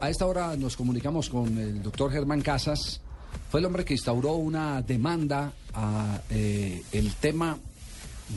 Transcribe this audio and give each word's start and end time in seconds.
A 0.00 0.10
esta 0.10 0.26
hora 0.26 0.56
nos 0.56 0.76
comunicamos 0.76 1.30
con 1.30 1.56
el 1.56 1.80
doctor 1.80 2.10
Germán 2.10 2.40
Casas. 2.40 3.00
Fue 3.48 3.60
el 3.60 3.66
hombre 3.66 3.84
que 3.84 3.94
instauró 3.94 4.32
una 4.32 4.82
demanda 4.82 5.52
a 5.72 6.20
eh, 6.30 6.82
el 6.90 7.14
tema 7.14 7.56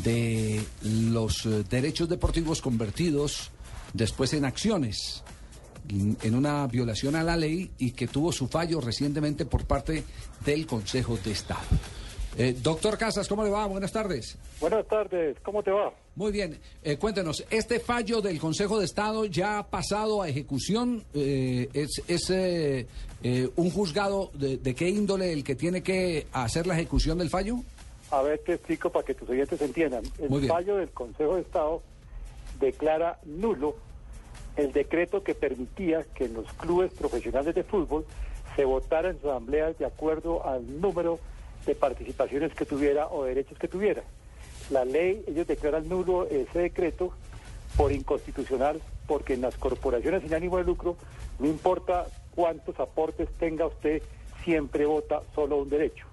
de 0.04 0.64
los 0.84 1.48
eh, 1.48 1.64
derechos 1.68 2.08
deportivos 2.08 2.62
convertidos 2.62 3.50
después 3.92 4.34
en 4.34 4.46
acciones 4.46 5.24
en 5.90 6.36
una 6.36 6.68
violación 6.68 7.16
a 7.16 7.24
la 7.24 7.36
ley 7.36 7.72
y 7.80 7.90
que 7.92 8.08
tuvo 8.08 8.32
su 8.32 8.48
fallo 8.48 8.80
recientemente 8.80 9.48
por 9.48 9.66
parte 9.66 10.04
del 10.46 10.68
Consejo 10.68 11.18
de 11.18 11.32
Estado. 11.32 11.66
Eh, 12.38 12.56
doctor 12.62 12.98
Casas, 12.98 13.28
¿cómo 13.28 13.44
le 13.44 13.50
va? 13.50 13.66
Buenas 13.68 13.92
tardes. 13.92 14.38
Buenas 14.60 14.88
tardes, 14.88 15.38
¿cómo 15.44 15.62
te 15.62 15.72
va? 15.72 15.92
Muy 16.16 16.32
bien, 16.32 16.60
eh, 16.84 16.98
cuéntenos, 16.98 17.46
¿este 17.50 17.80
fallo 17.80 18.22
del 18.22 18.40
Consejo 18.40 18.80
de 18.80 18.86
Estado 18.86 19.26
ya 19.26 19.60
ha 19.60 19.68
pasado 19.68 20.22
a 20.22 20.30
ejecución? 20.30 21.04
Eh, 21.14 21.70
¿Es, 21.74 22.02
es 22.08 22.30
eh, 22.30 22.88
eh, 23.24 23.50
un 23.56 23.70
juzgado 23.70 24.32
de, 24.34 24.58
de 24.58 24.76
qué 24.76 24.90
índole 24.90 25.34
el 25.34 25.44
que 25.44 25.56
tiene 25.56 25.84
que 25.84 26.28
hacer 26.32 26.68
la 26.68 26.76
ejecución 26.76 27.18
del 27.18 27.30
fallo? 27.30 27.58
A 28.12 28.22
ver, 28.22 28.40
te 28.40 28.54
explico 28.54 28.90
para 28.90 29.06
que 29.06 29.14
tus 29.14 29.30
oyentes 29.30 29.62
entiendan. 29.62 30.04
El 30.20 30.48
fallo 30.48 30.78
del 30.78 30.90
Consejo 30.90 31.36
de 31.36 31.42
Estado 31.42 31.82
declara 32.60 33.20
nulo 33.26 33.76
el 34.58 34.72
decreto 34.74 35.24
que 35.24 35.34
permitía 35.34 36.04
que 36.14 36.26
en 36.26 36.34
los 36.34 36.52
clubes 36.54 36.92
profesionales 36.92 37.56
de 37.56 37.64
fútbol 37.64 38.06
se 38.56 38.66
votara 38.66 39.10
en 39.10 39.16
sus 39.16 39.30
asambleas 39.30 39.78
de 39.78 39.86
acuerdo 39.86 40.46
al 40.46 40.82
número 40.82 41.20
de 41.66 41.76
participaciones 41.76 42.54
que 42.54 42.66
tuviera 42.66 43.08
o 43.08 43.24
derechos 43.24 43.58
que 43.58 43.68
tuviera. 43.68 44.04
La 44.70 44.86
ley, 44.86 45.24
ellos 45.28 45.48
declaran 45.48 45.88
nulo 45.90 46.28
ese 46.28 46.60
decreto 46.60 47.12
por 47.76 47.92
inconstitucional, 47.92 48.82
porque 49.08 49.34
en 49.34 49.42
las 49.42 49.56
corporaciones 49.56 50.22
sin 50.24 50.34
ánimo 50.34 50.58
de 50.58 50.64
lucro, 50.64 50.96
no 51.40 51.48
importa 51.48 52.08
cuántos 52.36 52.80
aportes 52.80 53.30
tenga 53.40 53.66
usted, 53.66 54.02
siempre 54.44 54.86
vota 54.86 55.22
solo 55.36 55.58
un 55.58 55.70
derecho. 55.70 56.06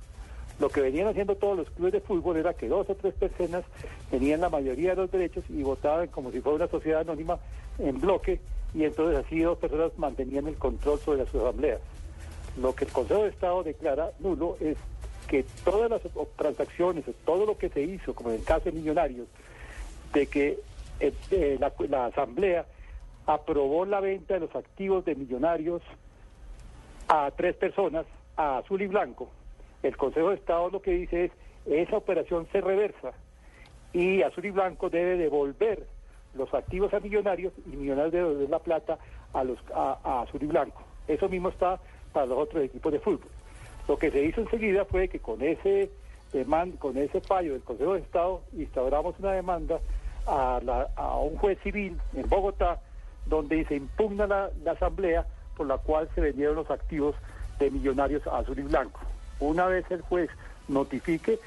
Lo 0.58 0.68
que 0.68 0.80
venían 0.80 1.06
haciendo 1.06 1.36
todos 1.36 1.56
los 1.56 1.70
clubes 1.70 1.92
de 1.92 2.00
fútbol 2.00 2.36
era 2.36 2.52
que 2.52 2.66
dos 2.66 2.90
o 2.90 2.94
tres 2.94 3.14
personas 3.14 3.64
tenían 4.10 4.40
la 4.40 4.48
mayoría 4.48 4.90
de 4.90 4.96
los 4.96 5.10
derechos 5.10 5.44
y 5.48 5.62
votaban 5.62 6.08
como 6.08 6.32
si 6.32 6.40
fuera 6.40 6.56
una 6.56 6.68
sociedad 6.68 7.02
anónima 7.02 7.38
en 7.78 8.00
bloque 8.00 8.40
y 8.74 8.84
entonces 8.84 9.24
así 9.24 9.40
dos 9.40 9.56
personas 9.58 9.92
mantenían 9.96 10.48
el 10.48 10.56
control 10.56 10.98
sobre 10.98 11.18
las 11.18 11.28
asambleas. 11.28 11.80
Lo 12.60 12.74
que 12.74 12.86
el 12.86 12.90
Consejo 12.90 13.22
de 13.22 13.28
Estado 13.28 13.62
declara 13.62 14.10
nulo 14.18 14.56
es 14.60 14.76
que 15.28 15.44
todas 15.64 15.90
las 15.90 16.00
transacciones, 16.36 17.04
todo 17.24 17.46
lo 17.46 17.56
que 17.56 17.68
se 17.68 17.82
hizo, 17.82 18.14
como 18.14 18.30
en 18.30 18.36
el 18.36 18.44
caso 18.44 18.64
de 18.64 18.72
Millonarios, 18.72 19.28
de 20.12 20.26
que 20.26 20.58
eh, 21.00 21.12
eh, 21.30 21.58
la, 21.60 22.06
Asamblea 22.06 22.66
aprobó 23.26 23.84
la 23.84 24.00
venta 24.00 24.34
de 24.34 24.40
los 24.40 24.56
activos 24.56 25.04
de 25.04 25.14
Millonarios 25.14 25.82
a 27.08 27.30
tres 27.36 27.54
personas, 27.54 28.06
a 28.36 28.58
azul 28.58 28.82
y 28.82 28.86
blanco. 28.86 29.28
El 29.82 29.96
Consejo 29.96 30.30
de 30.30 30.36
Estado 30.36 30.70
lo 30.70 30.82
que 30.82 30.92
dice 30.92 31.26
es, 31.26 31.32
esa 31.66 31.98
operación 31.98 32.48
se 32.50 32.60
reversa 32.60 33.12
y 33.92 34.22
azul 34.22 34.46
y 34.46 34.50
blanco 34.50 34.90
debe 34.90 35.16
devolver 35.16 35.86
los 36.34 36.52
activos 36.54 36.92
a 36.94 37.00
millonarios 37.00 37.52
y 37.66 37.76
millonarios 37.76 38.12
debe 38.12 38.28
devolver 38.28 38.50
la 38.50 38.58
plata 38.58 38.98
a, 39.34 39.44
los, 39.44 39.58
a 39.74 40.22
azul 40.22 40.42
y 40.42 40.46
blanco. 40.46 40.82
Eso 41.06 41.28
mismo 41.28 41.50
está 41.50 41.78
para 42.12 42.26
los 42.26 42.38
otros 42.38 42.64
equipos 42.64 42.92
de 42.92 43.00
fútbol. 43.00 43.28
Lo 43.88 43.98
que 43.98 44.10
se 44.10 44.22
hizo 44.22 44.42
enseguida 44.42 44.84
fue 44.84 45.08
que 45.08 45.18
con 45.18 45.42
ese 45.42 45.90
con 46.78 46.98
ese 46.98 47.22
fallo 47.22 47.54
del 47.54 47.62
Consejo 47.62 47.94
de 47.94 48.00
Estado 48.00 48.42
instauramos 48.52 49.18
una 49.18 49.32
demanda 49.32 49.80
a, 50.26 50.60
un 51.22 51.38
juez 51.38 51.58
civil 51.62 51.98
en 52.14 52.28
Bogotá 52.28 52.80
donde 53.24 53.64
se 53.64 53.76
impugna 53.76 54.26
la, 54.26 54.50
la 54.62 54.72
asamblea 54.72 55.26
por 55.56 55.66
la 55.66 55.78
cual 55.78 56.06
se 56.14 56.20
vendieron 56.20 56.56
los 56.56 56.70
activos 56.70 57.14
de 57.58 57.70
millonarios 57.70 58.26
azul 58.26 58.58
y 58.58 58.62
blanco. 58.62 59.00
Una 59.40 59.66
vez 59.66 59.90
el 59.90 60.02
juez 60.02 60.28
notifique, 60.68 61.38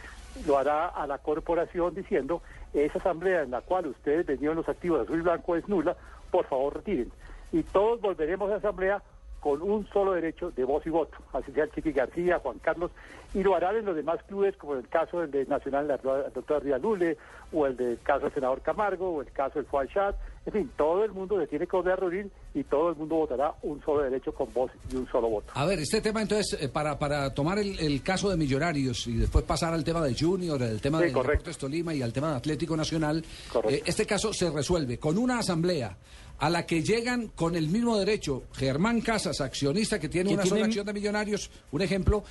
lo 0.48 0.58
hará 0.58 0.88
a 0.88 1.06
la 1.06 1.20
corporación 1.20 1.94
diciendo, 1.94 2.42
esa 2.74 2.98
asamblea 2.98 3.44
en 3.44 3.52
la 3.52 3.62
cual 3.62 3.86
ustedes 3.86 4.26
vendieron 4.26 4.58
los 4.58 4.68
activos 4.68 5.02
azul 5.02 5.20
y 5.20 5.22
blanco 5.22 5.56
es 5.56 5.68
nula, 5.70 5.96
por 6.32 6.46
favor 6.46 6.78
retiren. 6.78 7.12
Y 7.52 7.62
todos 7.64 8.02
volveremos 8.02 8.48
a 8.50 8.54
la 8.54 8.58
asamblea 8.58 9.04
con 9.42 9.62
un 9.62 9.86
solo 9.88 10.14
derecho 10.14 10.52
de 10.52 10.64
voz 10.64 10.86
y 10.86 10.92
voto, 10.92 11.18
así 11.34 11.52
sea 11.52 11.66
el 11.66 11.72
Chiqui 11.72 11.92
García, 11.92 12.40
Juan 12.40 12.60
Carlos, 12.60 12.92
y 13.34 13.42
lo 13.42 13.56
harán 13.56 13.76
en 13.76 13.86
los 13.86 13.96
demás 13.96 14.22
clubes, 14.28 14.56
como 14.56 14.74
en 14.74 14.80
el 14.80 14.88
caso 14.88 15.20
del 15.20 15.32
de 15.32 15.46
Nacional, 15.48 15.88
la 15.88 15.98
doctora 15.98 16.78
Lule, 16.78 17.18
o 17.52 17.66
el 17.66 17.76
del 17.76 18.00
caso 18.04 18.26
del 18.26 18.34
senador 18.34 18.62
Camargo, 18.62 19.10
o 19.10 19.22
el 19.22 19.32
caso 19.32 19.62
del 19.62 19.90
Chat, 19.90 20.16
en 20.46 20.54
fin, 20.54 20.72
todo 20.76 21.04
el 21.04 21.12
mundo 21.12 21.40
se 21.40 21.46
tiene 21.48 21.68
que 21.68 21.76
volver 21.78 21.94
a 21.94 21.96
reunir 21.98 22.32
y 22.56 22.64
todo 22.64 22.90
el 22.90 22.96
mundo 22.96 23.16
votará 23.16 23.54
un 23.62 23.80
solo 23.84 24.02
derecho 24.02 24.34
con 24.34 24.52
voz 24.54 24.72
y 24.92 24.96
un 24.96 25.08
solo 25.08 25.30
voto. 25.30 25.52
A 25.54 25.66
ver, 25.66 25.80
este 25.80 26.02
tema 26.02 26.22
entonces, 26.22 26.58
eh, 26.62 26.68
para, 26.68 26.98
para 26.98 27.32
tomar 27.34 27.60
el, 27.60 27.80
el 27.80 28.02
caso 28.02 28.30
de 28.30 28.38
Millonarios 28.38 29.06
y 29.08 29.18
después 29.18 29.46
pasar 29.46 29.74
al 29.74 29.84
tema 29.84 30.02
de 30.02 30.16
Junior, 30.20 30.62
el 30.64 30.82
tema 30.82 30.98
Sí, 31.00 31.06
de 31.06 31.12
correcto. 31.14 31.32
Deportes 31.44 31.58
Tolima 31.60 31.94
y 31.94 32.02
al 32.02 32.12
tema 32.12 32.32
de 32.32 32.38
Atlético 32.38 32.76
Nacional, 32.76 33.24
eh, 33.70 33.84
este 33.86 34.06
caso 34.08 34.34
se 34.34 34.50
resuelve 34.50 34.98
con 34.98 35.18
una 35.18 35.40
asamblea 35.40 35.96
a 36.40 36.50
la 36.50 36.66
que 36.66 36.82
llegan 36.82 37.28
con 37.36 37.56
el 37.56 37.68
mismo 37.70 37.98
derecho 38.00 38.44
Germán 38.54 39.02
Casas, 39.02 39.42
accionista 39.42 40.00
que 40.00 40.10
tiene 40.10 40.34
una 40.34 40.42
sola 40.44 40.56
tiene- 40.56 40.66
acción 40.70 40.86
de 40.88 40.94
Millonarios, 40.94 41.52
un 41.72 41.82
ejemplo, 41.84 42.24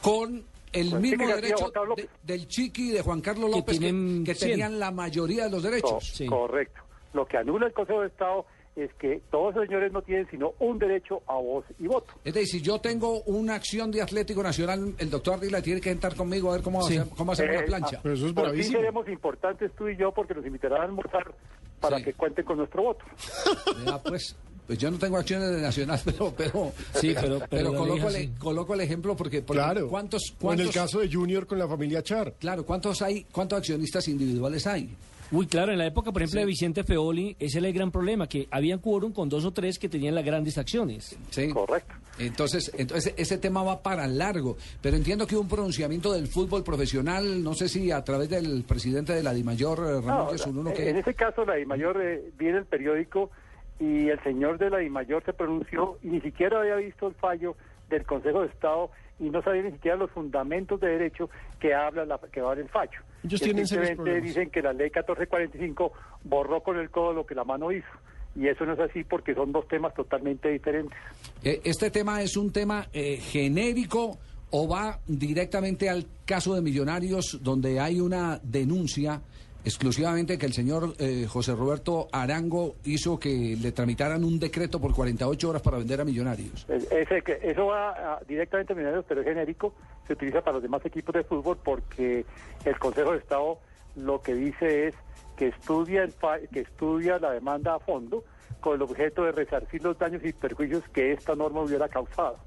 con 0.00 0.44
el 0.72 0.90
Con 0.90 1.00
mismo 1.02 1.26
derecho 1.26 1.72
de- 1.96 2.08
del 2.22 2.46
Chiqui 2.46 2.90
y 2.90 2.92
de 2.92 3.02
Juan 3.02 3.20
Carlos 3.20 3.50
López, 3.50 3.74
que, 3.74 3.80
tienen 3.80 4.24
que 4.24 4.34
100. 4.36 4.50
tenían 4.50 4.78
la 4.78 4.90
mayoría 4.92 5.44
de 5.44 5.50
los 5.50 5.62
derechos. 5.64 5.90
Co- 5.90 6.00
Sí. 6.00 6.26
Correcto. 6.26 6.80
Lo 7.16 7.26
que 7.26 7.38
anula 7.38 7.66
el 7.66 7.72
Consejo 7.72 8.02
de 8.02 8.08
Estado 8.08 8.44
es 8.76 8.92
que 9.00 9.22
todos 9.30 9.54
los 9.54 9.64
señores 9.66 9.90
no 9.90 10.02
tienen 10.02 10.28
sino 10.30 10.52
un 10.58 10.78
derecho 10.78 11.22
a 11.26 11.36
voz 11.36 11.64
y 11.78 11.86
voto. 11.86 12.12
Es 12.22 12.34
decir, 12.34 12.60
si 12.60 12.62
yo 12.62 12.78
tengo 12.78 13.22
una 13.22 13.54
acción 13.54 13.90
de 13.90 14.02
Atlético 14.02 14.42
Nacional, 14.42 14.94
el 14.98 15.08
doctor 15.08 15.34
Ardila 15.34 15.62
tiene 15.62 15.80
que 15.80 15.90
entrar 15.90 16.14
conmigo 16.14 16.50
a 16.50 16.56
ver 16.56 16.62
cómo, 16.62 16.82
Sí. 16.82 16.98
hacemos, 16.98 17.16
cómo 17.16 17.32
hacemos 17.32 17.54
Eh, 17.54 17.58
la 17.60 17.64
plancha. 17.64 18.00
Pero 18.02 18.14
eso 18.14 18.26
es 18.26 18.32
por 18.34 18.42
fin 18.44 18.50
bravísimo. 18.52 18.78
seremos 18.78 19.08
importantes 19.08 19.72
tú 19.78 19.88
y 19.88 19.96
yo 19.96 20.12
porque 20.12 20.34
nos 20.34 20.44
invitarán 20.44 20.82
a 20.82 20.84
almorzar 20.84 21.34
para 21.80 21.96
Sí. 21.96 22.04
que 22.04 22.12
cuenten 22.12 22.44
con 22.44 22.58
nuestro 22.58 22.82
voto. 22.82 23.04
Ya, 23.86 23.98
pues, 24.02 24.36
pues 24.66 24.78
yo 24.78 24.90
no 24.90 24.98
tengo 24.98 25.16
acciones 25.16 25.48
de 25.52 25.62
Nacional, 25.62 25.98
pero 26.04 26.34
pero, 26.36 26.72
Sí, 26.96 27.14
pero- 27.18 27.38
pero 27.48 27.72
la 27.72 27.78
coloco, 27.78 28.08
el, 28.10 28.34
coloco 28.38 28.74
el 28.74 28.80
ejemplo 28.82 29.16
porque, 29.16 29.40
porque 29.40 29.62
Claro. 29.62 29.88
¿cuántos, 29.88 30.22
O 30.22 30.32
en 30.34 30.38
cuántos, 30.38 30.66
el 30.66 30.72
caso 30.74 30.98
de 31.00 31.10
Junior 31.10 31.46
con 31.46 31.58
la 31.58 31.66
familia 31.66 32.02
Char. 32.02 32.34
claro, 32.38 32.66
cuántos 32.66 33.00
hay, 33.00 33.24
cuántos 33.32 33.58
accionistas 33.60 34.06
individuales 34.08 34.66
hay? 34.66 34.90
Uy, 35.32 35.46
claro, 35.46 35.72
en 35.72 35.78
la 35.78 35.86
época, 35.86 36.12
por 36.12 36.22
ejemplo, 36.22 36.38
Sí. 36.40 36.44
de 36.44 36.46
Vicente 36.46 36.84
Feoli, 36.84 37.36
ese 37.40 37.58
era 37.58 37.66
el 37.68 37.74
gran 37.74 37.90
problema, 37.90 38.28
que 38.28 38.46
había 38.50 38.78
quórum 38.78 39.12
con 39.12 39.28
dos 39.28 39.44
o 39.44 39.50
tres 39.52 39.78
que 39.78 39.88
tenían 39.88 40.14
las 40.14 40.24
grandes 40.24 40.56
acciones. 40.58 41.16
Sí. 41.30 41.48
Correcto. 41.50 41.94
Entonces, 42.18 42.72
entonces 42.78 43.12
ese 43.16 43.36
tema 43.36 43.62
va 43.62 43.82
para 43.82 44.06
largo, 44.06 44.56
pero 44.80 44.96
entiendo 44.96 45.26
que 45.26 45.34
hubo 45.34 45.42
un 45.42 45.48
pronunciamiento 45.48 46.12
del 46.12 46.28
fútbol 46.28 46.62
profesional, 46.64 47.42
no 47.42 47.54
sé 47.54 47.68
si 47.68 47.90
a 47.90 48.02
través 48.04 48.30
del 48.30 48.64
presidente 48.66 49.12
de 49.12 49.22
la 49.22 49.34
DIMAYOR, 49.34 49.78
eh, 49.80 50.00
Ramón 50.00 50.36
No, 50.64 50.70
en 50.70 50.74
que 50.76 50.90
ese 50.98 51.14
caso 51.14 51.44
la 51.44 51.54
DIMAYOR 51.56 52.00
eh, 52.02 52.30
viene 52.38 52.58
el 52.58 52.64
periódico 52.64 53.30
y 53.78 54.08
el 54.08 54.22
señor 54.22 54.56
de 54.58 54.70
la 54.70 54.78
DIMAYOR 54.78 55.24
se 55.24 55.32
pronunció 55.34 55.98
y 56.02 56.06
ni 56.08 56.20
siquiera 56.22 56.60
había 56.60 56.76
visto 56.76 57.08
el 57.08 57.14
fallo 57.16 57.56
del 57.90 58.04
Consejo 58.06 58.40
de 58.40 58.46
Estado 58.48 58.90
y 59.18 59.30
no 59.30 59.42
sabía 59.42 59.62
ni 59.62 59.72
siquiera 59.72 59.96
los 59.96 60.10
fundamentos 60.10 60.80
de 60.80 60.88
derecho 60.88 61.30
que 61.58 61.74
habla 61.74 62.04
la, 62.04 62.18
que 62.18 62.40
va 62.40 62.52
en 62.52 62.60
el 62.60 62.68
fallo. 62.68 63.00
Ellos 63.24 63.40
tienen 63.40 63.66
simplemente 63.66 64.20
dicen 64.20 64.50
que 64.50 64.62
la 64.62 64.72
ley 64.72 64.86
1445 64.86 65.92
borró 66.24 66.62
con 66.62 66.78
el 66.78 66.90
codo 66.90 67.12
lo 67.12 67.26
que 67.26 67.34
la 67.34 67.44
mano 67.44 67.72
hizo 67.72 67.88
y 68.36 68.48
eso 68.48 68.66
no 68.66 68.74
es 68.74 68.80
así 68.80 69.02
porque 69.04 69.34
son 69.34 69.50
dos 69.52 69.66
temas 69.66 69.94
totalmente 69.94 70.50
diferentes. 70.50 70.98
Eh, 71.42 71.60
¿Este 71.64 71.90
tema 71.90 72.22
es 72.22 72.36
un 72.36 72.52
tema 72.52 72.86
eh, 72.92 73.16
genérico 73.16 74.18
o 74.50 74.68
va 74.68 75.00
directamente 75.06 75.88
al 75.88 76.06
caso 76.24 76.54
de 76.54 76.62
Millonarios 76.62 77.40
donde 77.42 77.80
hay 77.80 78.00
una 78.00 78.38
denuncia 78.42 79.22
exclusivamente 79.66 80.38
que 80.38 80.46
el 80.46 80.52
señor 80.52 80.94
eh, 80.98 81.26
José 81.28 81.52
Roberto 81.54 82.06
Arango 82.12 82.76
hizo 82.84 83.18
que 83.18 83.56
le 83.60 83.72
tramitaran 83.72 84.22
un 84.22 84.38
decreto 84.38 84.80
por 84.80 84.94
48 84.94 85.50
horas 85.50 85.60
para 85.60 85.76
vender 85.78 86.00
a 86.00 86.04
Millonarios? 86.04 86.64
Es- 86.68 86.90
Ese, 86.92 87.22
eso 87.42 87.66
va 87.66 88.20
directamente 88.28 88.72
a 88.72 88.76
Millonarios, 88.76 89.04
pero 89.08 89.20
es 89.22 89.26
genérico, 89.26 89.74
se 90.06 90.12
utiliza 90.12 90.40
para 90.40 90.54
los 90.54 90.62
demás 90.62 90.86
equipos 90.86 91.12
de 91.14 91.24
fútbol 91.24 91.58
porque 91.64 92.24
el 92.64 92.78
Consejo 92.78 93.10
de 93.12 93.18
Estado 93.18 93.58
lo 93.96 94.22
que 94.22 94.34
dice 94.34 94.86
es 94.88 94.94
que 95.36 95.48
estudia, 95.48 96.04
el 96.04 96.14
que 96.52 96.60
estudia 96.60 97.18
la 97.18 97.32
demanda 97.32 97.74
a 97.74 97.80
fondo 97.80 98.22
con 98.60 98.76
el 98.76 98.82
objeto 98.82 99.24
de 99.24 99.32
resarcir 99.32 99.82
los 99.82 99.98
daños 99.98 100.24
y 100.24 100.32
perjuicios 100.32 100.84
que 100.92 101.12
esta 101.12 101.34
norma 101.34 101.60
hubiera 101.62 101.88
causado. 101.88 102.38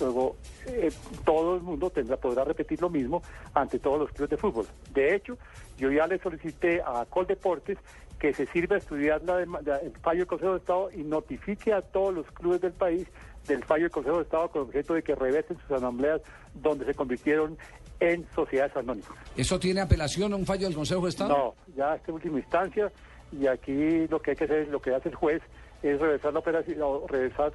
Luego, 0.00 0.36
eh, 0.66 0.90
todo 1.24 1.56
el 1.56 1.62
mundo 1.62 1.90
tendrá, 1.90 2.16
podrá 2.16 2.44
repetir 2.44 2.80
lo 2.80 2.88
mismo 2.90 3.22
ante 3.54 3.78
todos 3.78 3.98
los 4.00 4.10
clubes 4.10 4.30
de 4.30 4.36
fútbol. 4.36 4.66
De 4.92 5.14
hecho, 5.14 5.36
yo 5.76 5.90
ya 5.90 6.06
le 6.06 6.18
solicité 6.18 6.80
a 6.82 7.04
Coldeportes 7.08 7.78
que 8.18 8.32
se 8.34 8.46
sirva 8.46 8.76
a 8.76 8.78
estudiar 8.78 9.22
la 9.24 9.44
la- 9.64 9.76
el 9.78 9.92
fallo 10.02 10.18
del 10.20 10.26
Consejo 10.26 10.52
de 10.52 10.58
Estado 10.58 10.90
y 10.92 11.02
notifique 11.04 11.72
a 11.72 11.82
todos 11.82 12.12
los 12.14 12.26
clubes 12.32 12.60
del 12.60 12.72
país 12.72 13.06
del 13.46 13.62
fallo 13.64 13.84
del 13.84 13.90
Consejo 13.92 14.16
de 14.16 14.22
Estado 14.24 14.48
con 14.50 14.62
objeto 14.62 14.94
de 14.94 15.02
que 15.02 15.14
reversen 15.14 15.56
sus 15.60 15.70
asambleas 15.70 16.20
donde 16.54 16.84
se 16.84 16.94
convirtieron 16.94 17.56
en 18.00 18.26
sociedades 18.34 18.76
anónimas. 18.76 19.08
¿Eso 19.36 19.58
tiene 19.58 19.80
apelación 19.80 20.32
a 20.32 20.36
un 20.36 20.44
fallo 20.46 20.66
del 20.66 20.74
Consejo 20.76 21.02
de 21.04 21.08
Estado? 21.10 21.30
No, 21.30 21.54
ya 21.76 21.94
esta 21.94 22.12
última 22.12 22.38
instancia 22.38 22.90
y 23.32 23.46
aquí 23.46 24.06
lo 24.08 24.20
que 24.20 24.32
hay 24.32 24.36
que 24.36 24.44
hacer, 24.44 24.68
lo 24.68 24.80
que 24.80 24.94
hace 24.94 25.08
el 25.10 25.14
juez 25.14 25.42
es 25.82 26.00
reversar 26.00 26.32
la 26.32 26.40
operación, 26.40 26.78
o 26.82 27.06
reversar 27.06 27.52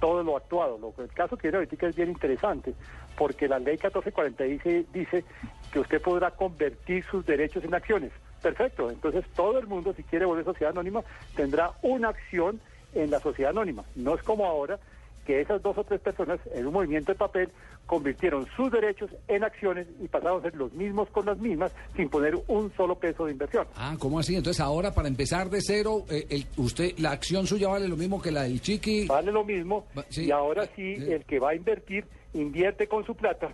todo 0.00 0.22
lo 0.22 0.36
actuado. 0.36 0.78
Lo, 0.78 0.94
el 1.02 1.12
caso 1.12 1.36
que 1.36 1.48
viene 1.48 1.58
ahorita 1.58 1.86
es 1.86 1.96
bien 1.96 2.10
interesante, 2.10 2.74
porque 3.16 3.48
la 3.48 3.58
ley 3.58 3.74
1440 3.74 4.44
dice, 4.44 4.86
dice 4.92 5.24
que 5.72 5.80
usted 5.80 6.00
podrá 6.00 6.30
convertir 6.30 7.04
sus 7.04 7.24
derechos 7.24 7.64
en 7.64 7.74
acciones. 7.74 8.12
Perfecto, 8.42 8.90
entonces 8.90 9.24
todo 9.34 9.58
el 9.58 9.66
mundo, 9.66 9.92
si 9.94 10.02
quiere 10.02 10.24
volver 10.26 10.44
sociedad 10.44 10.72
anónima, 10.72 11.02
tendrá 11.34 11.72
una 11.82 12.10
acción 12.10 12.60
en 12.94 13.10
la 13.10 13.20
sociedad 13.20 13.50
anónima. 13.50 13.84
No 13.94 14.14
es 14.14 14.22
como 14.22 14.46
ahora 14.46 14.78
que 15.26 15.40
esas 15.40 15.60
dos 15.62 15.76
o 15.76 15.84
tres 15.84 16.00
personas 16.00 16.38
en 16.54 16.66
un 16.66 16.72
movimiento 16.72 17.12
de 17.12 17.18
papel 17.18 17.50
convirtieron 17.86 18.46
sus 18.56 18.70
derechos 18.70 19.10
en 19.28 19.44
acciones 19.44 19.86
y 20.00 20.08
pasaron 20.08 20.40
a 20.40 20.42
ser 20.42 20.54
los 20.56 20.72
mismos 20.72 21.08
con 21.10 21.26
las 21.26 21.38
mismas 21.38 21.72
sin 21.96 22.08
poner 22.08 22.34
un 22.48 22.72
solo 22.76 22.94
peso 22.96 23.26
de 23.26 23.32
inversión. 23.32 23.66
Ah, 23.76 23.96
¿cómo 23.98 24.18
así? 24.18 24.36
Entonces 24.36 24.60
ahora 24.60 24.92
para 24.94 25.08
empezar 25.08 25.50
de 25.50 25.60
cero, 25.60 26.04
eh, 26.10 26.26
el, 26.30 26.46
usted 26.56 26.92
la 26.98 27.10
acción 27.12 27.46
suya 27.46 27.68
vale 27.68 27.88
lo 27.88 27.96
mismo 27.96 28.20
que 28.22 28.30
la 28.30 28.42
del 28.44 28.60
chiqui. 28.60 29.06
Vale 29.06 29.30
lo 29.32 29.44
mismo 29.44 29.86
Va- 29.96 30.04
sí. 30.08 30.26
y 30.26 30.30
ahora 30.30 30.64
sí 30.76 30.96
Sí. 30.96 31.12
el 31.12 31.24
que 31.24 31.38
va 31.38 31.50
a 31.50 31.54
invertir 31.54 32.04
invierte 32.32 32.86
con 32.86 33.04
su 33.04 33.14
plata 33.14 33.48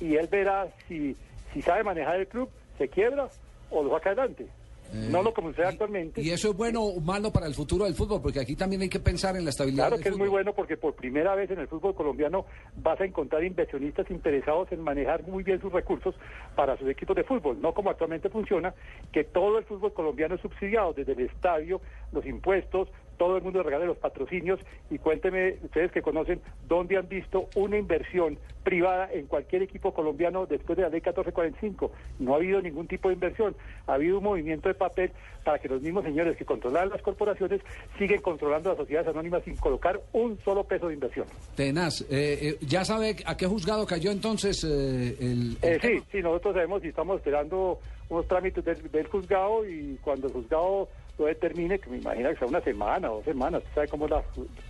y 0.00 0.14
él 0.16 0.28
verá 0.30 0.68
si, 0.86 1.16
si 1.52 1.60
sabe 1.62 1.82
manejar 1.82 2.16
el 2.20 2.28
club, 2.28 2.48
se 2.78 2.88
quiebra 2.88 3.28
o 3.70 3.82
lo 3.82 3.90
saca 3.90 4.10
adelante. 4.10 4.46
Eh, 4.92 5.08
no 5.10 5.22
lo 5.22 5.34
como 5.34 5.50
y- 5.50 5.54
actualmente. 5.62 6.20
¿Y 6.22 6.30
eso 6.30 6.50
es 6.50 6.56
bueno 6.56 6.82
o 6.82 7.00
malo 7.00 7.30
para 7.30 7.46
el 7.46 7.54
futuro 7.54 7.84
del 7.84 7.94
fútbol? 7.94 8.22
Porque 8.22 8.40
aquí 8.40 8.56
también 8.56 8.82
hay 8.82 8.88
que 8.88 9.00
pensar 9.00 9.36
en 9.36 9.44
la 9.44 9.50
estabilidad 9.50 9.84
Claro 9.84 9.96
del 9.96 10.02
que 10.04 10.10
es 10.10 10.16
muy 10.18 10.28
bueno 10.28 10.52
porque 10.54 10.76
por 10.76 10.94
primera 10.94 11.34
vez 11.34 11.50
en 11.50 11.58
el 11.58 11.68
fútbol 11.68 11.94
colombiano 11.94 12.46
vas 12.76 13.00
a 13.00 13.04
encontrar 13.04 13.44
inversionistas 13.44 14.10
interesados 14.10 14.70
en 14.72 14.80
manejar 14.80 15.22
muy 15.26 15.42
bien 15.42 15.60
sus 15.60 15.72
recursos 15.72 16.14
para 16.56 16.76
sus 16.78 16.88
equipos 16.88 17.16
de 17.16 17.24
fútbol, 17.24 17.60
no 17.60 17.74
como 17.74 17.90
actualmente 17.90 18.28
funciona, 18.28 18.74
que 19.12 19.24
todo 19.24 19.58
el 19.58 19.64
fútbol 19.64 19.92
colombiano 19.92 20.36
es 20.36 20.40
subsidiado, 20.40 20.92
desde 20.92 21.12
el 21.12 21.20
estadio, 21.20 21.80
los 22.12 22.24
impuestos, 22.26 22.88
todo 23.18 23.36
el 23.36 23.42
mundo 23.42 23.62
regala 23.62 23.84
los 23.84 23.98
patrocinios 23.98 24.60
y 24.90 24.98
cuénteme 24.98 25.56
ustedes 25.64 25.90
que 25.92 26.02
conocen 26.02 26.40
dónde 26.68 26.96
han 26.96 27.08
visto 27.08 27.48
una 27.56 27.76
inversión 27.76 28.38
privada 28.68 29.08
en 29.14 29.26
cualquier 29.26 29.62
equipo 29.62 29.94
colombiano 29.94 30.44
después 30.44 30.76
de 30.76 30.82
la 30.82 30.90
ley 30.90 31.00
1445. 31.00 31.90
No 32.18 32.34
ha 32.34 32.36
habido 32.36 32.60
ningún 32.60 32.86
tipo 32.86 33.08
de 33.08 33.14
inversión, 33.14 33.56
ha 33.86 33.94
habido 33.94 34.18
un 34.18 34.24
movimiento 34.24 34.68
de 34.68 34.74
papel 34.74 35.10
para 35.42 35.58
que 35.58 35.68
los 35.68 35.80
mismos 35.80 36.04
señores 36.04 36.36
que 36.36 36.44
controlan 36.44 36.90
las 36.90 37.00
corporaciones 37.00 37.62
siguen 37.96 38.20
controlando 38.20 38.68
las 38.68 38.76
sociedades 38.76 39.08
anónimas 39.08 39.42
sin 39.44 39.56
colocar 39.56 39.98
un 40.12 40.38
solo 40.44 40.64
peso 40.64 40.88
de 40.88 40.94
inversión. 40.94 41.26
Tenaz, 41.56 42.02
eh, 42.02 42.06
eh, 42.10 42.58
¿ya 42.60 42.84
sabe 42.84 43.16
a 43.24 43.38
qué 43.38 43.46
juzgado 43.46 43.86
cayó 43.86 44.10
entonces 44.10 44.62
eh, 44.64 45.16
el, 45.18 45.56
el 45.62 45.72
Eh, 45.76 45.78
sí, 45.80 46.02
sí, 46.12 46.18
nosotros 46.20 46.52
sabemos 46.52 46.84
y 46.84 46.88
estamos 46.88 47.16
esperando 47.16 47.78
unos 48.10 48.28
trámites 48.28 48.62
del, 48.66 48.90
del 48.90 49.06
juzgado 49.06 49.66
y 49.66 49.98
cuando 50.02 50.26
el 50.26 50.34
juzgado 50.34 50.90
lo 51.18 51.24
determine, 51.24 51.78
que 51.78 51.88
me 51.88 51.96
imagino 51.96 52.28
que 52.28 52.36
sea 52.36 52.48
una 52.48 52.60
semana 52.60 53.10
o 53.10 53.16
dos 53.16 53.24
semanas, 53.24 53.62
¿usted 53.62 53.74
¿sabe 53.76 53.88
cómo, 53.88 54.06
la, 54.08 54.22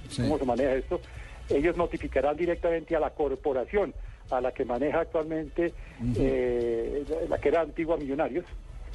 Sí. 0.09 0.23
cómo 0.23 0.39
se 0.39 0.45
maneja 0.45 0.75
esto? 0.75 1.01
Ellos 1.51 1.77
notificarán 1.77 2.37
directamente 2.37 2.95
a 2.97 3.01
la 3.01 3.11
corporación 3.11 3.95
a 4.31 4.41
la 4.41 4.53
que 4.53 4.65
maneja 4.65 5.01
actualmente, 5.01 5.73
eh, 6.17 7.05
la, 7.29 7.39
que 7.39 7.49
era 7.49 7.63
antigua 7.63 7.97
Millonarios, 7.97 8.45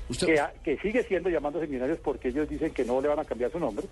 Usted- 0.09 0.27
que, 0.27 0.39
a- 0.39 0.53
que 0.63 0.77
sigue 0.77 1.03
siendo 1.03 1.29
llamándose 1.29 1.67
Millonarios 1.67 1.97
porque 2.03 2.27
ellos 2.29 2.47
dicen 2.49 2.71
que 2.71 2.85
no 2.85 3.01
le 3.01 3.07
van 3.07 3.19
a 3.19 3.25
cambiar 3.25 3.51
su 3.51 3.59
nombre. 3.59 3.85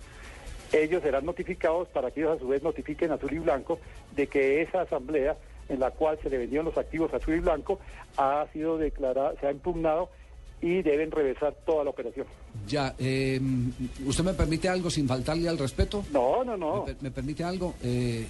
Ellos 0.71 1.01
serán 1.03 1.25
notificados 1.25 1.87
para 1.89 2.11
que 2.11 2.21
ellos 2.21 2.37
a 2.37 2.39
su 2.39 2.47
vez 2.47 2.61
notifiquen 2.63 3.11
a 3.11 3.15
Azul 3.15 3.33
y 3.33 3.39
Blanco 3.39 3.79
de 4.15 4.27
que 4.27 4.61
esa 4.61 4.81
asamblea 4.81 5.35
en 5.67 5.79
la 5.79 5.91
cual 5.91 6.17
se 6.21 6.29
le 6.29 6.37
vendieron 6.37 6.65
los 6.65 6.77
activos 6.77 7.13
a 7.13 7.17
Azul 7.17 7.35
y 7.35 7.39
Blanco 7.39 7.79
ha 8.17 8.45
sido 8.53 8.77
declarada, 8.77 9.33
se 9.39 9.47
ha 9.47 9.51
impugnado 9.51 10.09
y 10.61 10.81
deben 10.83 11.09
reversar 11.11 11.55
toda 11.65 11.83
la 11.83 11.89
operación. 11.89 12.27
Ya, 12.67 12.93
eh, 12.99 13.39
¿usted 14.05 14.23
me 14.23 14.33
permite 14.33 14.69
algo 14.69 14.89
sin 14.91 15.07
faltarle 15.07 15.49
al 15.49 15.57
respeto? 15.57 16.05
No, 16.13 16.43
no, 16.43 16.55
no. 16.55 16.85
¿Me, 16.85 16.93
per- 16.93 17.01
me 17.03 17.11
permite 17.11 17.43
algo? 17.43 17.73
Eh, 17.83 18.27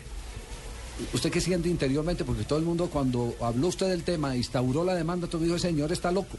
¿Usted 1.14 1.32
qué 1.32 1.42
siente 1.42 1.70
interiormente? 1.70 2.24
Porque 2.24 2.44
todo 2.44 2.60
el 2.60 2.66
mundo 2.66 2.90
cuando 2.92 3.34
habló 3.42 3.68
usted 3.68 3.90
del 3.90 4.04
tema, 4.04 4.36
instauró 4.36 4.84
la 4.84 4.96
demanda, 4.96 5.28
todo 5.28 5.42
dijo, 5.42 5.56
el 5.56 5.60
señor 5.60 5.92
está 5.92 6.12
loco. 6.12 6.38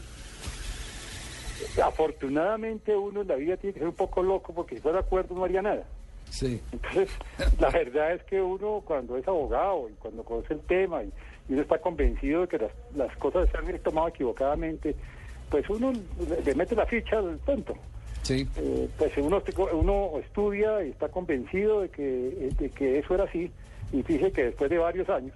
Afortunadamente 1.83 2.95
uno 2.95 3.21
en 3.21 3.27
la 3.27 3.35
vida 3.35 3.57
tiene 3.57 3.73
que 3.73 3.79
ser 3.79 3.87
un 3.87 3.95
poco 3.95 4.21
loco 4.21 4.53
porque 4.53 4.75
si 4.75 4.81
fuera 4.81 4.99
de 4.99 5.05
acuerdo 5.05 5.35
no 5.35 5.43
haría 5.43 5.61
nada. 5.61 5.83
Sí. 6.29 6.59
Entonces, 6.71 7.09
la 7.59 7.69
verdad 7.69 8.13
es 8.13 8.23
que 8.23 8.41
uno 8.41 8.81
cuando 8.85 9.17
es 9.17 9.27
abogado 9.27 9.89
y 9.89 9.93
cuando 9.93 10.23
conoce 10.23 10.53
el 10.53 10.61
tema 10.61 11.03
y, 11.03 11.07
y 11.49 11.53
uno 11.53 11.61
está 11.61 11.79
convencido 11.79 12.41
de 12.41 12.47
que 12.47 12.57
las, 12.57 12.71
las 12.95 13.15
cosas 13.17 13.49
se 13.49 13.57
han 13.57 13.79
tomado 13.79 14.07
equivocadamente, 14.07 14.95
pues 15.49 15.69
uno 15.69 15.93
le, 16.43 16.55
mete 16.55 16.75
la 16.75 16.85
ficha 16.85 17.19
al 17.19 17.37
tonto. 17.39 17.75
Sí. 18.23 18.47
Eh, 18.55 18.89
pues 18.97 19.11
uno, 19.17 19.43
uno 19.73 20.11
estudia 20.19 20.83
y 20.83 20.89
está 20.89 21.09
convencido 21.09 21.81
de 21.81 21.89
que, 21.89 22.49
de 22.57 22.69
que 22.69 22.99
eso 22.99 23.15
era 23.15 23.25
así 23.25 23.51
y 23.93 24.03
fíjese 24.03 24.31
que 24.33 24.43
después 24.45 24.69
de 24.69 24.79
varios 24.79 25.07
años 25.07 25.33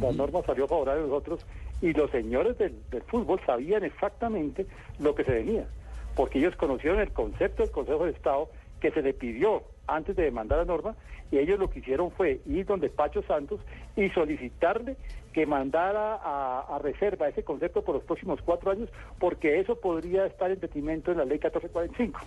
la 0.00 0.12
norma 0.12 0.42
salió 0.44 0.66
favorable 0.66 1.04
a 1.04 1.06
nosotros 1.06 1.46
y 1.80 1.92
los 1.92 2.10
señores 2.10 2.58
del, 2.58 2.74
del 2.90 3.02
fútbol 3.02 3.40
sabían 3.46 3.84
exactamente 3.84 4.66
lo 4.98 5.14
que 5.14 5.24
se 5.24 5.32
venía, 5.32 5.66
porque 6.14 6.38
ellos 6.38 6.56
conocieron 6.56 7.00
el 7.00 7.12
concepto 7.12 7.62
del 7.62 7.70
Consejo 7.72 8.04
de 8.04 8.10
Estado 8.10 8.50
que 8.80 8.90
se 8.90 9.02
le 9.02 9.14
pidió 9.14 9.62
antes 9.86 10.16
de 10.16 10.24
demandar 10.24 10.58
la 10.58 10.64
norma 10.64 10.96
y 11.30 11.38
ellos 11.38 11.58
lo 11.58 11.70
que 11.70 11.78
hicieron 11.78 12.10
fue 12.10 12.40
ir 12.46 12.66
donde 12.66 12.90
Pacho 12.90 13.22
Santos 13.22 13.60
y 13.96 14.08
solicitarle 14.10 14.96
que 15.32 15.46
mandara 15.46 16.14
a, 16.16 16.66
a 16.68 16.78
reserva 16.78 17.28
ese 17.28 17.44
concepto 17.44 17.82
por 17.82 17.94
los 17.94 18.04
próximos 18.04 18.40
cuatro 18.42 18.70
años 18.70 18.88
porque 19.18 19.60
eso 19.60 19.76
podría 19.76 20.26
estar 20.26 20.50
en 20.50 20.60
detrimento 20.60 21.10
de 21.12 21.18
la 21.18 21.24
ley 21.24 21.38
1445. 21.38 22.20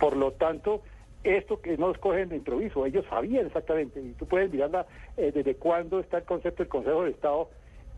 Por 0.00 0.16
lo 0.16 0.32
tanto, 0.32 0.82
esto 1.24 1.60
que 1.60 1.76
no 1.76 1.90
escogen 1.90 2.28
de 2.28 2.36
improviso, 2.36 2.84
ellos 2.86 3.04
sabían 3.08 3.46
exactamente, 3.46 4.00
y 4.00 4.12
tú 4.12 4.26
puedes 4.26 4.50
mirarla 4.50 4.86
eh, 5.16 5.30
desde 5.32 5.54
cuándo 5.56 6.00
está 6.00 6.18
el 6.18 6.24
concepto 6.24 6.62
del 6.62 6.68
Consejo 6.68 7.04
de 7.04 7.10
Estado, 7.10 7.48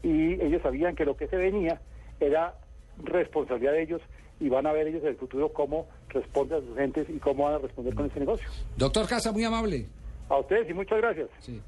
y 0.03 0.35
ellos 0.43 0.63
sabían 0.63 0.95
que 0.95 1.05
lo 1.05 1.17
que 1.17 1.29
se 1.29 1.37
venía 1.37 1.81
era 2.21 2.55
responsabilidad 3.03 3.73
de 3.73 3.83
ellos, 3.83 4.03
y 4.41 4.49
van 4.49 4.67
a 4.67 4.73
ver 4.73 4.89
ellos 4.89 5.03
en 5.03 5.11
el 5.11 5.17
futuro 5.17 5.53
cómo 5.53 5.87
responden 6.09 6.59
a 6.59 6.67
sus 6.67 6.77
gentes 6.77 7.09
y 7.09 7.19
cómo 7.19 7.45
van 7.45 7.55
a 7.55 7.59
responder 7.59 7.95
con 7.95 8.07
ese 8.07 8.21
negocio. 8.21 8.49
Doctor 8.77 9.09
Casa, 9.09 9.33
muy 9.33 9.45
amable. 9.45 9.87
A 10.29 10.39
ustedes 10.39 10.69
y 10.69 10.75
muchas 10.75 10.99
gracias. 10.99 11.29
Sí. 11.39 11.61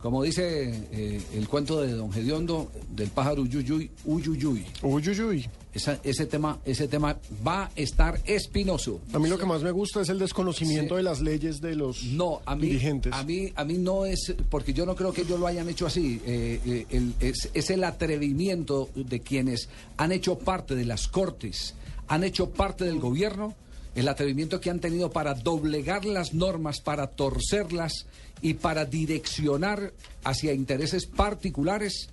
Como 0.00 0.22
dice 0.22 0.84
eh, 0.92 1.20
el 1.34 1.48
cuento 1.48 1.80
de 1.82 1.92
Don 1.92 2.12
Gediondo 2.12 2.70
del 2.90 3.08
pájaro 3.08 3.42
Uyuyuy, 3.42 3.90
Uyuyuy. 4.04 4.64
Uy, 4.82 5.02
uy, 5.08 5.20
uy. 5.20 5.48
Esa- 5.72 5.98
ese 6.04 6.26
tema, 6.26 6.58
ese 6.64 6.86
tema 6.88 7.18
va 7.46 7.64
a 7.64 7.70
estar 7.76 8.18
espinoso. 8.24 9.00
A 9.12 9.18
mí 9.18 9.28
lo 9.28 9.36
que 9.38 9.44
más 9.46 9.62
me 9.62 9.70
gusta 9.72 10.00
es 10.00 10.08
el 10.08 10.18
desconocimiento 10.18 10.94
Sí. 10.94 10.96
de 10.98 11.02
las 11.02 11.20
leyes 11.20 11.60
de 11.60 11.74
los 11.74 12.02
No, 12.04 12.40
a 12.46 12.54
mí, 12.56 12.68
dirigentes. 12.68 13.12
a 13.12 13.22
mí, 13.24 13.52
a 13.54 13.64
mí 13.64 13.74
no 13.78 14.06
es, 14.06 14.34
porque 14.48 14.72
yo 14.72 14.86
no 14.86 14.94
creo 14.96 15.12
que 15.12 15.22
ellos 15.22 15.38
lo 15.40 15.46
hayan 15.46 15.68
hecho 15.68 15.86
así. 15.86 16.20
eh, 16.24 16.60
eh, 16.64 16.86
el- 16.90 17.14
es, 17.20 17.50
es 17.52 17.70
el 17.70 17.82
atrevimiento 17.84 18.88
de 18.94 19.20
quienes 19.20 19.68
han 19.96 20.12
hecho 20.12 20.38
parte 20.38 20.74
de 20.76 20.84
las 20.86 21.08
cortes, 21.08 21.74
han 22.08 22.22
hecho 22.24 22.50
parte 22.50 22.84
del 22.84 22.98
gobierno, 22.98 23.54
el 23.96 24.08
atrevimiento 24.08 24.60
que 24.60 24.70
han 24.70 24.78
tenido 24.78 25.10
para 25.10 25.34
doblegar 25.34 26.04
las 26.04 26.34
normas, 26.34 26.80
para 26.80 27.08
torcerlas 27.08 28.06
y 28.42 28.54
para 28.54 28.84
direccionar 28.84 29.92
hacia 30.22 30.52
intereses 30.52 31.06
particulares 31.06 32.08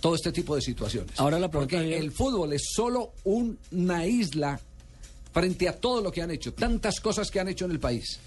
todo 0.00 0.14
este 0.14 0.32
tipo 0.32 0.54
de 0.54 0.62
situaciones. 0.62 1.18
Ahora 1.18 1.38
la 1.38 1.50
pregunta, 1.50 1.76
Porque 1.76 1.98
el 1.98 2.12
fútbol 2.12 2.52
es 2.52 2.62
solo 2.74 3.12
una 3.24 4.06
isla 4.06 4.58
frente 5.32 5.68
a 5.68 5.76
todo 5.76 6.00
lo 6.00 6.10
que 6.10 6.22
han 6.22 6.30
hecho, 6.30 6.54
tantas 6.54 7.00
cosas 7.00 7.30
que 7.30 7.40
han 7.40 7.48
hecho 7.48 7.66
en 7.66 7.72
el 7.72 7.80
país 7.80 8.18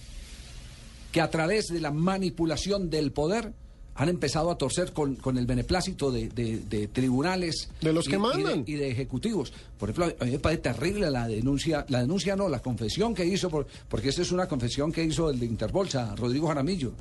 que 1.13 1.21
a 1.21 1.29
través 1.29 1.67
de 1.67 1.79
la 1.79 1.91
manipulación 1.91 2.89
del 2.89 3.11
poder 3.11 3.53
han 3.95 4.09
empezado 4.09 4.49
a 4.49 4.57
torcer 4.57 4.91
con, 4.91 5.15
con 5.15 5.37
el 5.37 5.45
beneplácito 5.45 6.11
de, 6.11 6.29
de- 6.29 6.59
de 6.59 6.87
tribunales 6.87 7.69
De 7.81 7.93
los 7.93 8.05
que 8.05 8.13
y- 8.13 8.15
y 8.15 8.19
mandan. 8.19 8.63
y 8.65 8.73
de, 8.73 8.89
ejecutivos. 8.89 9.53
Por 9.77 9.89
ejemplo, 9.91 10.15
a 10.19 10.25
mí 10.25 10.31
me 10.31 10.39
parece 10.39 10.61
terrible 10.63 11.11
la 11.11 11.27
denuncia, 11.27 11.85
la 11.89 12.01
denuncia 12.01 12.35
no, 12.35 12.49
la 12.49 12.59
confesión 12.59 13.13
que 13.13 13.25
hizo, 13.25 13.49
por- 13.49 13.67
porque 13.89 14.09
esta 14.09 14.21
es 14.23 14.31
una 14.31 14.47
confesión 14.47 14.91
que 14.91 15.03
hizo 15.03 15.29
el 15.29 15.39
de 15.39 15.45
Interbolsa, 15.45 16.15
Rodrigo 16.15 16.47
Jaramillo, 16.47 16.91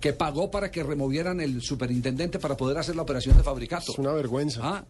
que 0.00 0.12
pagó 0.14 0.50
para 0.50 0.70
que 0.70 0.82
removieran 0.82 1.40
el 1.40 1.60
superintendente 1.62 2.38
para 2.38 2.56
poder 2.56 2.78
hacer 2.78 2.96
la 2.96 3.02
operación 3.02 3.36
de 3.36 3.42
fabricato. 3.42 3.92
Es 3.92 3.98
una 3.98 4.12
vergüenza. 4.12 4.60
Ah, 4.62 4.84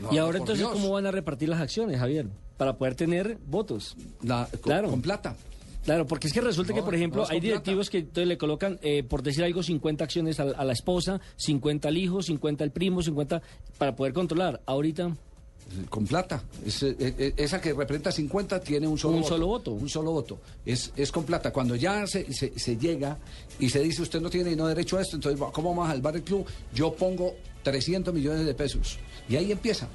no, 0.00 0.12
y 0.12 0.18
ahora 0.18 0.38
entonces, 0.38 0.58
Dios. 0.66 0.72
¿cómo 0.72 0.90
van 0.92 1.06
a 1.06 1.10
repartir 1.10 1.48
las 1.48 1.60
acciones, 1.60 1.98
Javier? 1.98 2.28
Para 2.56 2.78
poder 2.78 2.94
tener 2.94 3.36
votos. 3.46 3.96
La- 4.22 4.46
con, 4.52 4.60
Claro. 4.60 4.90
con 4.90 5.02
plata. 5.02 5.36
Claro, 5.84 6.06
porque 6.06 6.26
es 6.28 6.32
que 6.32 6.40
resulta 6.40 6.70
No, 6.72 6.76
que, 6.76 6.82
por 6.82 6.94
ejemplo, 6.94 7.26
hay 7.28 7.40
directivos 7.40 7.90
que 7.90 7.98
entonces 7.98 8.26
le 8.26 8.38
colocan, 8.38 8.78
eh, 8.82 9.02
por 9.02 9.22
decir 9.22 9.44
algo, 9.44 9.62
50 9.62 10.02
acciones 10.04 10.40
a, 10.40 10.44
a 10.44 10.64
la 10.64 10.72
esposa, 10.72 11.20
50 11.36 11.88
al 11.88 11.96
hijo, 11.98 12.22
50 12.22 12.64
al 12.64 12.70
primo, 12.70 13.02
50 13.02 13.42
para 13.78 13.94
poder 13.94 14.12
controlar. 14.14 14.60
Ahorita, 14.64 15.14
Con 15.90 16.06
plata. 16.06 16.42
Es, 16.64 16.82
eh, 16.82 16.94
eh, 16.98 17.34
esa 17.36 17.60
que 17.60 17.72
representa 17.72 18.12
50 18.12 18.60
tiene 18.60 18.86
un 18.86 18.96
solo 18.98 19.16
Un 19.16 19.22
voto. 19.22 19.34
solo 19.34 19.46
voto. 19.46 19.70
Un 19.72 19.88
solo 19.88 20.10
voto. 20.12 20.38
Es, 20.64 20.90
es 20.96 21.10
con 21.12 21.24
plata. 21.24 21.52
Cuando 21.52 21.74
ya 21.76 22.06
se, 22.06 22.32
se- 22.32 22.58
se 22.58 22.76
llega 22.76 23.16
y 23.58 23.68
se 23.70 23.80
dice 23.80 24.02
usted 24.02 24.20
no 24.20 24.30
tiene 24.30 24.54
no 24.56 24.66
derecho 24.66 24.96
a 24.98 25.02
esto, 25.02 25.16
entonces 25.16 25.40
¿cómo 25.52 25.70
vamos 25.70 25.88
a 25.88 25.92
salvar 25.92 26.16
el 26.16 26.22
club? 26.22 26.46
Yo 26.74 26.92
pongo 26.94 27.34
300 27.62 28.12
millones 28.14 28.44
de 28.46 28.54
pesos. 28.54 28.98
Y 29.28 29.36
ahí 29.36 29.52
empieza. 29.52 29.88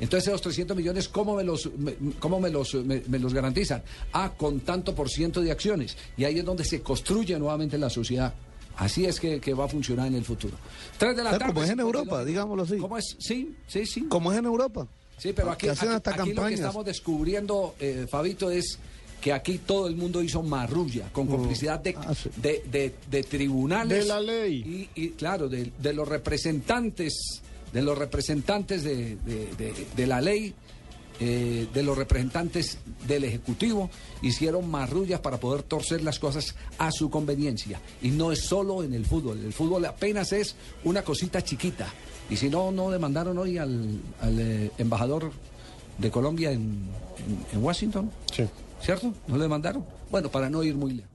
Entonces 0.00 0.28
esos 0.28 0.40
300 0.42 0.76
millones, 0.76 1.08
¿cómo 1.08 1.36
me 1.36 1.44
los, 1.44 1.70
me- 1.76 1.94
cómo 2.18 2.40
me 2.40 2.50
los, 2.50 2.74
me, 2.74 3.02
me 3.06 3.18
los 3.18 3.32
garantizan? 3.34 3.82
Ah, 4.12 4.32
con 4.36 4.60
tanto 4.60 4.94
por 4.94 5.08
ciento 5.10 5.40
de 5.42 5.50
acciones. 5.52 5.96
Y 6.16 6.24
ahí 6.24 6.38
es 6.38 6.44
donde 6.44 6.64
se 6.64 6.80
construye 6.80 7.38
nuevamente 7.38 7.76
la 7.78 7.90
sociedad. 7.90 8.32
Así 8.76 9.04
es 9.04 9.20
que, 9.20 9.40
que 9.40 9.52
va 9.52 9.66
a 9.66 9.68
funcionar 9.68 10.06
en 10.06 10.14
el 10.14 10.24
futuro. 10.24 10.56
Tres 10.96 11.14
de 11.16 11.22
la 11.22 11.32
tarde. 11.32 11.46
como 11.52 11.62
es 11.64 11.70
en 11.70 11.76
52 11.76 12.02
Europa, 12.02 12.24
digámoslo 12.24 12.62
así. 12.62 12.76
¿Cómo 12.78 12.96
es? 12.96 13.16
Sí, 13.18 13.54
sí, 13.68 13.84
sí. 13.84 14.06
Como 14.08 14.32
es 14.32 14.38
en 14.38 14.46
Europa. 14.46 14.86
Sí, 15.18 15.34
pero 15.34 15.50
aquí, 15.50 15.66
Que 15.66 15.70
hacen 15.72 15.88
aquí- 15.90 15.96
hasta 15.96 16.22
aquí 16.22 16.32
lo 16.32 16.46
que 16.46 16.54
estamos 16.54 16.84
descubriendo, 16.86 17.74
eh, 17.78 18.06
Fabito, 18.08 18.50
es 18.50 18.78
que 19.20 19.34
aquí 19.34 19.58
todo 19.58 19.86
el 19.86 19.96
mundo 19.96 20.22
hizo 20.22 20.42
marrulla, 20.42 21.10
con 21.12 21.26
complicidad 21.26 21.78
de, 21.80 21.94
Ah, 21.98 22.14
sí. 22.14 22.30
de, 22.36 22.64
de- 22.72 22.94
de 23.10 23.22
tribunales. 23.24 23.98
De 24.04 24.08
la 24.08 24.18
ley. 24.18 24.88
Y, 24.94 25.02
y, 25.02 25.08
claro, 25.10 25.46
de, 25.50 25.70
de 25.78 25.92
los 25.92 26.08
representantes, 26.08 27.42
de 27.72 27.82
los 27.82 27.96
representantes 27.98 28.82
de, 28.84 29.16
de- 29.16 29.48
de- 29.58 29.86
de 29.96 30.06
la 30.06 30.20
ley, 30.20 30.54
eh, 31.22 31.66
de 31.74 31.82
los 31.82 31.98
representantes 31.98 32.78
del 33.06 33.24
Ejecutivo, 33.24 33.90
hicieron 34.22 34.70
marrullas 34.70 35.20
para 35.20 35.38
poder 35.38 35.62
torcer 35.62 36.02
las 36.02 36.18
cosas 36.18 36.54
a 36.78 36.90
su 36.90 37.10
conveniencia. 37.10 37.78
Y 38.00 38.10
no 38.10 38.32
es 38.32 38.40
solo 38.40 38.82
en 38.82 38.94
el 38.94 39.04
fútbol, 39.04 39.38
el 39.44 39.52
fútbol 39.52 39.84
apenas 39.84 40.32
es 40.32 40.54
una 40.84 41.02
cosita 41.02 41.42
chiquita. 41.42 41.88
Y 42.30 42.36
si 42.36 42.48
no, 42.48 42.70
no 42.72 42.90
demandaron 42.90 43.36
hoy 43.38 43.58
al, 43.58 44.00
al, 44.20 44.38
eh, 44.40 44.70
embajador 44.78 45.30
de 45.98 46.10
Colombia 46.10 46.52
en, 46.52 46.60
en- 47.18 47.46
en 47.52 47.62
Washington, 47.62 48.10
Sí. 48.32 48.44
¿cierto? 48.80 49.12
¿No 49.28 49.36
le 49.36 49.42
demandaron? 49.42 49.84
Bueno, 50.10 50.30
para 50.30 50.48
no 50.48 50.62
ir 50.62 50.74
muy 50.74 50.92
lejos. 50.94 51.09